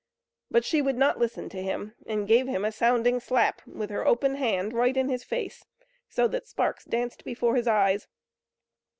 But 0.49 0.65
she 0.65 0.81
would 0.81 0.97
not 0.97 1.19
listen 1.19 1.47
to 1.49 1.61
him, 1.61 1.93
and 2.07 2.27
gave 2.27 2.47
him 2.47 2.65
a 2.65 2.71
sounding 2.71 3.19
slap 3.19 3.61
with 3.67 3.91
her 3.91 4.03
open 4.03 4.33
hand 4.33 4.73
right 4.73 4.97
in 4.97 5.09
his 5.09 5.23
face, 5.23 5.63
so 6.09 6.27
that 6.29 6.47
sparks 6.47 6.85
danced 6.85 7.23
before 7.23 7.55
his 7.55 7.67
eyes. 7.67 8.07